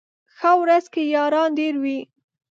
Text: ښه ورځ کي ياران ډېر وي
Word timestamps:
ښه 0.37 0.51
ورځ 0.61 0.85
کي 0.93 1.03
ياران 1.15 1.49
ډېر 1.59 1.73
وي 1.83 1.99